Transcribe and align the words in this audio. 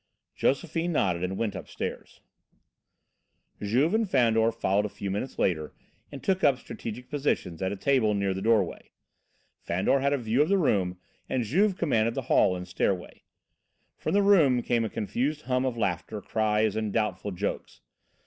Josephine 0.33 0.91
nodded 0.93 1.23
and 1.23 1.37
went 1.37 1.53
upstairs. 1.53 2.21
Juve 3.61 3.93
and 3.93 4.09
Fandor 4.09 4.51
followed 4.51 4.85
a 4.87 4.89
few 4.89 5.11
minutes 5.11 5.37
later 5.37 5.75
and 6.11 6.23
took 6.23 6.43
up 6.43 6.55
a 6.55 6.57
strategic 6.57 7.07
position 7.07 7.61
at 7.61 7.71
a 7.71 7.75
table 7.75 8.15
near 8.15 8.33
the 8.33 8.41
doorway. 8.41 8.89
Fandor 9.59 9.99
had 9.99 10.11
a 10.11 10.17
view 10.17 10.41
of 10.41 10.49
the 10.49 10.57
room 10.57 10.97
and 11.29 11.43
Juve 11.43 11.77
commanded 11.77 12.15
the 12.15 12.23
hall 12.33 12.55
and 12.55 12.67
stairway. 12.67 13.21
From 13.95 14.13
the 14.15 14.23
room 14.23 14.63
came 14.63 14.83
a 14.83 14.89
confused 14.89 15.43
hum 15.43 15.65
of 15.65 15.77
laughter, 15.77 16.19
cries 16.19 16.75
and 16.75 16.91
doubtful 16.91 17.29
jokes. 17.29 17.81